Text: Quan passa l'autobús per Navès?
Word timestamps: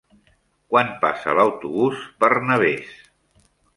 Quan 0.71 0.87
passa 1.03 1.35
l'autobús 1.39 2.01
per 2.25 2.31
Navès? 2.49 2.97